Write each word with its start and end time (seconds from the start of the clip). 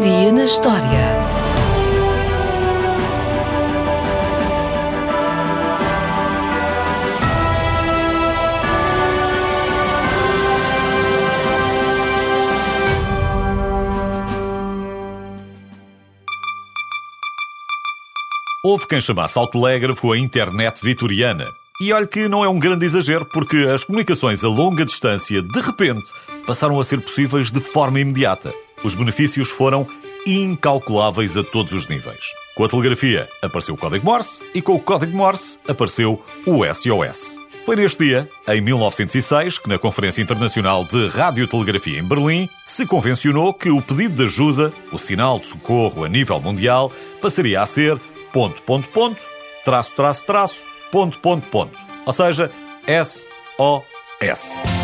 Um 0.00 0.02
dia 0.02 0.32
na 0.32 0.46
história. 0.46 0.80
Houve 18.64 18.86
quem 18.86 19.02
chamasse 19.02 19.38
ao 19.38 19.46
telégrafo 19.46 20.12
a 20.12 20.18
internet 20.18 20.80
vitoriana. 20.82 21.52
E 21.78 21.92
olhe 21.92 22.06
que 22.06 22.26
não 22.26 22.42
é 22.42 22.48
um 22.48 22.58
grande 22.58 22.86
exagero, 22.86 23.26
porque 23.26 23.56
as 23.56 23.84
comunicações 23.84 24.42
a 24.42 24.48
longa 24.48 24.86
distância, 24.86 25.42
de 25.42 25.60
repente, 25.60 26.10
passaram 26.46 26.80
a 26.80 26.84
ser 26.84 27.02
possíveis 27.02 27.50
de 27.50 27.60
forma 27.60 28.00
imediata. 28.00 28.50
Os 28.82 28.94
benefícios 28.94 29.50
foram 29.50 29.86
incalculáveis 30.26 31.36
a 31.36 31.44
todos 31.44 31.72
os 31.72 31.86
níveis. 31.88 32.32
Com 32.54 32.64
a 32.64 32.68
telegrafia 32.68 33.28
apareceu 33.42 33.74
o 33.74 33.78
código 33.78 34.04
Morse 34.04 34.42
e 34.54 34.60
com 34.60 34.74
o 34.74 34.80
código 34.80 35.16
Morse 35.16 35.58
apareceu 35.68 36.22
o 36.46 36.64
SOS. 36.64 37.38
Foi 37.64 37.76
neste 37.76 38.04
dia, 38.04 38.28
em 38.48 38.60
1906, 38.60 39.58
que 39.58 39.68
na 39.68 39.78
Conferência 39.78 40.22
Internacional 40.22 40.84
de 40.84 41.08
Radiotelegrafia 41.08 41.98
em 41.98 42.02
Berlim 42.02 42.48
se 42.64 42.86
convencionou 42.86 43.52
que 43.52 43.70
o 43.70 43.82
pedido 43.82 44.16
de 44.16 44.24
ajuda, 44.24 44.72
o 44.90 44.98
sinal 44.98 45.38
de 45.38 45.46
socorro 45.46 46.04
a 46.04 46.08
nível 46.08 46.40
mundial, 46.40 46.90
passaria 47.20 47.60
a 47.60 47.66
ser 47.66 48.00
ponto, 48.32 48.62
ponto, 48.62 48.88
ponto, 48.88 49.20
traço, 49.64 49.92
traço, 49.94 50.24
traço, 50.24 50.62
ponto, 50.90 51.18
ponto, 51.18 51.46
ponto. 51.48 51.78
Ou 52.06 52.12
seja, 52.12 52.50
SOS. 52.86 54.79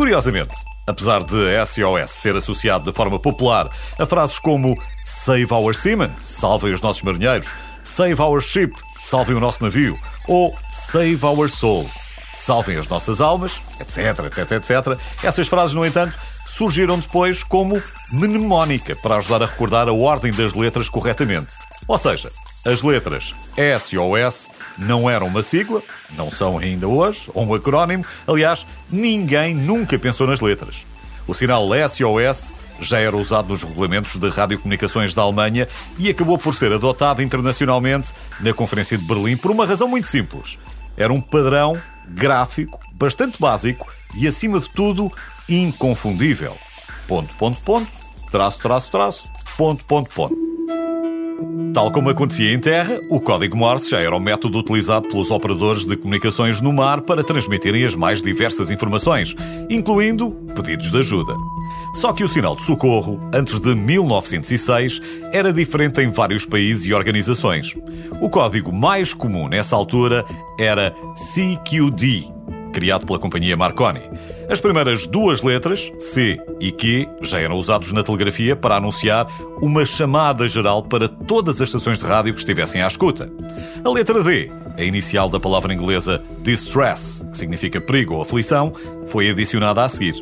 Curiosamente, 0.00 0.54
apesar 0.86 1.22
de 1.22 1.62
SOS 1.66 2.10
ser 2.10 2.34
associado 2.34 2.90
de 2.90 2.96
forma 2.96 3.18
popular 3.18 3.68
a 3.98 4.06
frases 4.06 4.38
como 4.38 4.74
Save 5.04 5.52
our 5.52 5.74
seamen, 5.74 6.10
salvem 6.18 6.72
os 6.72 6.80
nossos 6.80 7.02
marinheiros, 7.02 7.52
Save 7.84 8.18
our 8.22 8.40
ship, 8.40 8.72
salvem 8.98 9.36
o 9.36 9.40
nosso 9.40 9.62
navio, 9.62 9.98
ou 10.26 10.56
Save 10.72 11.18
our 11.22 11.50
souls, 11.50 12.14
salvem 12.32 12.78
as 12.78 12.88
nossas 12.88 13.20
almas, 13.20 13.60
etc, 13.78 14.24
etc, 14.24 14.52
etc, 14.52 14.98
essas 15.22 15.48
frases, 15.48 15.74
no 15.74 15.84
entanto, 15.84 16.16
surgiram 16.46 16.98
depois 16.98 17.42
como 17.42 17.78
mnemónica 18.10 18.96
para 18.96 19.16
ajudar 19.16 19.42
a 19.42 19.46
recordar 19.46 19.86
a 19.86 19.92
ordem 19.92 20.32
das 20.32 20.54
letras 20.54 20.88
corretamente. 20.88 21.54
Ou 21.86 21.98
seja, 21.98 22.30
as 22.64 22.82
letras 22.82 23.34
SOS 23.56 24.50
não 24.76 25.08
eram 25.08 25.26
uma 25.26 25.42
sigla, 25.42 25.82
não 26.12 26.30
são 26.30 26.58
ainda 26.58 26.86
hoje, 26.86 27.30
ou 27.32 27.46
um 27.46 27.54
acrónimo. 27.54 28.04
Aliás, 28.26 28.66
ninguém 28.90 29.54
nunca 29.54 29.98
pensou 29.98 30.26
nas 30.26 30.40
letras. 30.40 30.84
O 31.26 31.34
sinal 31.34 31.68
SOS 31.88 32.52
já 32.80 32.98
era 32.98 33.16
usado 33.16 33.48
nos 33.48 33.62
regulamentos 33.62 34.16
de 34.16 34.28
radiocomunicações 34.28 35.14
da 35.14 35.22
Alemanha 35.22 35.68
e 35.98 36.08
acabou 36.10 36.38
por 36.38 36.54
ser 36.54 36.72
adotado 36.72 37.22
internacionalmente 37.22 38.12
na 38.40 38.52
Conferência 38.52 38.96
de 38.96 39.04
Berlim 39.04 39.36
por 39.36 39.50
uma 39.50 39.66
razão 39.66 39.88
muito 39.88 40.06
simples. 40.06 40.58
Era 40.96 41.12
um 41.12 41.20
padrão 41.20 41.80
gráfico 42.08 42.80
bastante 42.94 43.40
básico 43.40 43.90
e, 44.14 44.26
acima 44.26 44.58
de 44.58 44.68
tudo, 44.70 45.10
inconfundível. 45.48 46.56
Ponto, 47.06 47.34
ponto, 47.36 47.60
ponto, 47.62 47.90
traço, 48.30 48.58
traço, 48.58 48.90
traço, 48.90 49.30
ponto, 49.56 49.84
ponto, 49.84 50.10
ponto. 50.10 50.49
Tal 51.72 51.92
como 51.92 52.10
acontecia 52.10 52.52
em 52.52 52.58
terra, 52.58 53.00
o 53.08 53.20
código 53.20 53.56
Morse 53.56 53.90
já 53.90 54.00
era 54.00 54.14
o 54.14 54.20
método 54.20 54.58
utilizado 54.58 55.08
pelos 55.08 55.30
operadores 55.30 55.86
de 55.86 55.96
comunicações 55.96 56.60
no 56.60 56.72
mar 56.72 57.00
para 57.02 57.22
transmitirem 57.22 57.84
as 57.84 57.94
mais 57.94 58.20
diversas 58.20 58.70
informações, 58.70 59.34
incluindo 59.70 60.32
pedidos 60.54 60.90
de 60.90 60.98
ajuda. 60.98 61.32
Só 61.94 62.12
que 62.12 62.24
o 62.24 62.28
sinal 62.28 62.56
de 62.56 62.62
socorro, 62.62 63.20
antes 63.32 63.60
de 63.60 63.74
1906, 63.74 65.00
era 65.32 65.52
diferente 65.52 66.00
em 66.00 66.10
vários 66.10 66.44
países 66.44 66.84
e 66.86 66.92
organizações. 66.92 67.74
O 68.20 68.28
código 68.28 68.72
mais 68.72 69.14
comum 69.14 69.48
nessa 69.48 69.76
altura 69.76 70.24
era 70.58 70.94
CQD, 71.14 72.32
criado 72.72 73.06
pela 73.06 73.18
companhia 73.18 73.56
Marconi. 73.56 74.00
As 74.48 74.60
primeiras 74.60 75.06
duas 75.06 75.42
letras, 75.42 75.92
C 75.98 76.38
e 76.60 76.72
Q, 76.72 77.08
já 77.22 77.40
eram 77.40 77.56
usados 77.56 77.92
na 77.92 78.02
telegrafia 78.02 78.56
para 78.56 78.76
anunciar 78.76 79.26
uma 79.62 79.84
chamada 79.84 80.48
geral 80.48 80.82
para 80.82 81.08
todas 81.08 81.60
as 81.60 81.68
estações 81.68 81.98
de 81.98 82.04
rádio 82.04 82.32
que 82.32 82.40
estivessem 82.40 82.82
à 82.82 82.86
escuta. 82.86 83.30
A 83.84 83.90
letra 83.90 84.22
D, 84.22 84.50
a 84.78 84.82
inicial 84.82 85.28
da 85.28 85.38
palavra 85.38 85.74
inglesa 85.74 86.22
distress, 86.42 87.24
que 87.30 87.36
significa 87.36 87.80
perigo 87.80 88.14
ou 88.14 88.22
aflição, 88.22 88.72
foi 89.06 89.30
adicionada 89.30 89.84
a 89.84 89.88
seguir. 89.88 90.14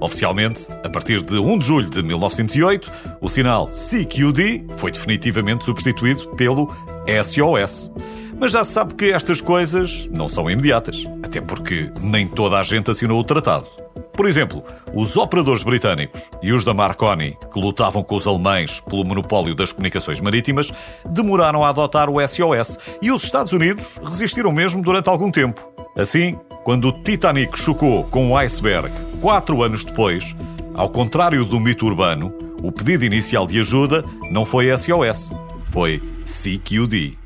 Oficialmente, 0.00 0.66
a 0.82 0.88
partir 0.88 1.22
de 1.22 1.38
1 1.38 1.58
de 1.58 1.66
julho 1.66 1.90
de 1.90 2.02
1908, 2.02 2.90
o 3.20 3.28
sinal 3.28 3.68
CQD 3.68 4.64
foi 4.78 4.90
definitivamente 4.90 5.64
substituído 5.64 6.26
pelo 6.30 6.74
SOS. 7.22 7.90
Mas 8.40 8.52
já 8.52 8.64
se 8.64 8.72
sabe 8.72 8.94
que 8.94 9.12
estas 9.12 9.42
coisas 9.42 10.08
não 10.10 10.26
são 10.26 10.50
imediatas, 10.50 11.04
até 11.22 11.42
porque 11.42 11.92
nem 12.00 12.26
toda 12.26 12.58
a 12.58 12.62
gente 12.62 12.90
assinou 12.90 13.20
o 13.20 13.24
tratado. 13.24 13.66
Por 14.14 14.26
exemplo, 14.26 14.64
os 14.94 15.14
operadores 15.14 15.62
britânicos 15.62 16.30
e 16.42 16.50
os 16.50 16.64
da 16.64 16.72
Marconi, 16.72 17.36
que 17.52 17.60
lutavam 17.60 18.02
com 18.02 18.16
os 18.16 18.26
alemães 18.26 18.80
pelo 18.80 19.04
monopólio 19.04 19.54
das 19.54 19.72
comunicações 19.72 20.20
marítimas, 20.20 20.72
demoraram 21.10 21.62
a 21.62 21.68
adotar 21.68 22.08
o 22.08 22.16
SOS 22.26 22.78
e 23.02 23.12
os 23.12 23.24
Estados 23.24 23.52
Unidos 23.52 24.00
resistiram 24.02 24.50
mesmo 24.50 24.80
durante 24.80 25.10
algum 25.10 25.30
tempo. 25.30 25.60
Assim, 25.94 26.38
quando 26.64 26.88
o 26.88 26.92
Titanic 26.92 27.58
chocou 27.58 28.04
com 28.04 28.30
o 28.30 28.36
iceberg 28.38 28.90
quatro 29.20 29.62
anos 29.62 29.84
depois, 29.84 30.34
ao 30.74 30.88
contrário 30.88 31.44
do 31.44 31.60
mito 31.60 31.84
urbano, 31.84 32.32
o 32.62 32.72
pedido 32.72 33.04
inicial 33.04 33.46
de 33.46 33.60
ajuda 33.60 34.02
não 34.30 34.46
foi 34.46 34.74
SOS, 34.74 35.30
foi 35.68 36.02
CQD. 36.24 37.19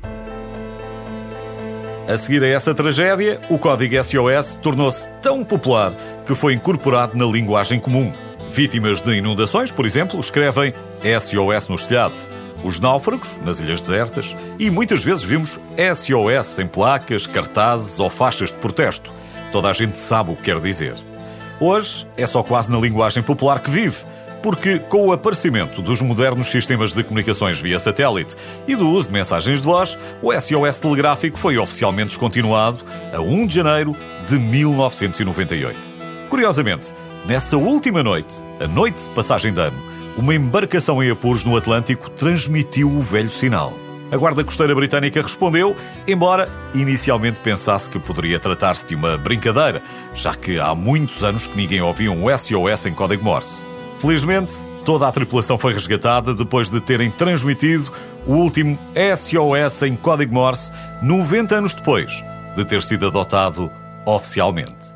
A 2.07 2.17
seguir 2.17 2.43
a 2.43 2.47
essa 2.47 2.71
tragédia, 2.71 3.41
o 3.49 3.57
código 3.57 3.95
SOS 4.03 4.59
tornou-se 4.61 5.09
tão 5.23 5.43
popular 5.43 5.91
que 6.23 6.35
foi 6.35 6.53
incorporado 6.53 7.17
na 7.17 7.25
linguagem 7.25 7.79
comum. 7.79 8.13
Vítimas 8.51 9.01
de 9.01 9.15
inundações, 9.15 9.71
por 9.71 9.87
exemplo, 9.87 10.19
escrevem 10.19 10.71
SOS 11.01 11.67
nos 11.67 11.87
telhados. 11.87 12.29
Os 12.63 12.79
náufragos, 12.79 13.39
nas 13.43 13.59
ilhas 13.59 13.81
desertas, 13.81 14.35
e 14.59 14.69
muitas 14.69 15.03
vezes 15.03 15.23
vimos 15.23 15.59
SOS 15.95 16.59
em 16.59 16.67
placas, 16.67 17.25
cartazes 17.25 17.99
ou 17.99 18.07
faixas 18.07 18.51
de 18.51 18.59
protesto. 18.59 19.11
Toda 19.51 19.67
a 19.67 19.73
gente 19.73 19.97
sabe 19.97 20.31
o 20.31 20.35
que 20.35 20.43
quer 20.43 20.59
dizer. 20.59 20.93
Hoje 21.59 22.05
é 22.15 22.27
só 22.27 22.43
quase 22.43 22.69
na 22.69 22.77
linguagem 22.77 23.23
popular 23.23 23.59
que 23.59 23.71
vive, 23.71 23.97
porque 24.45 24.77
com 24.77 25.07
o 25.07 25.11
aparecimento 25.11 25.81
dos 25.81 26.03
modernos 26.03 26.51
sistemas 26.51 26.93
de 26.93 27.03
comunicações 27.03 27.59
via 27.59 27.79
satélite 27.79 28.35
e 28.67 28.75
do 28.75 28.87
uso 28.87 29.07
de 29.07 29.13
mensagens 29.15 29.57
de 29.59 29.65
voz, 29.65 29.97
o 30.21 30.31
SOS 30.31 30.79
telegráfico 30.79 31.35
foi 31.35 31.57
oficialmente 31.57 32.09
descontinuado 32.09 32.85
a 33.11 33.19
1 33.19 33.47
de 33.47 33.55
janeiro 33.55 33.97
de 34.27 34.37
1998. 34.37 35.79
Curiosamente, 36.29 36.93
nessa 37.25 37.57
última 37.57 38.03
noite, 38.03 38.45
a 38.59 38.67
noite 38.67 39.01
de 39.01 39.09
passagem 39.15 39.51
de 39.51 39.59
ano, 39.59 39.81
uma 40.15 40.35
embarcação 40.35 41.01
em 41.01 41.09
apuros 41.09 41.43
no 41.43 41.57
Atlântico 41.57 42.07
transmitiu 42.11 42.87
o 42.91 42.99
velho 42.99 43.31
sinal. 43.31 43.73
A 44.11 44.15
Guarda 44.15 44.43
Costeira 44.43 44.75
Britânica 44.75 45.23
respondeu, 45.23 45.75
embora 46.07 46.47
inicialmente 46.75 47.39
pensasse 47.39 47.89
que 47.89 47.97
poderia 47.97 48.39
tratar-se 48.39 48.85
de 48.85 48.93
uma 48.93 49.17
brincadeira, 49.17 49.81
já 50.13 50.35
que 50.35 50.59
há 50.59 50.75
muitos 50.75 51.23
anos 51.23 51.47
que 51.47 51.57
ninguém 51.57 51.81
ouvia 51.81 52.11
um 52.11 52.25
SOS 52.29 52.85
em 52.85 52.93
código 52.93 53.23
Morse. 53.23 53.73
Felizmente, 53.99 54.53
toda 54.83 55.07
a 55.07 55.11
tripulação 55.11 55.57
foi 55.57 55.73
resgatada 55.73 56.33
depois 56.33 56.69
de 56.69 56.79
terem 56.79 57.09
transmitido 57.09 57.91
o 58.27 58.33
último 58.33 58.77
SOS 59.17 59.83
em 59.83 59.95
código 59.95 60.33
Morse 60.33 60.71
90 61.01 61.55
anos 61.55 61.73
depois 61.73 62.23
de 62.55 62.65
ter 62.65 62.81
sido 62.81 63.07
adotado 63.07 63.71
oficialmente. 64.05 64.94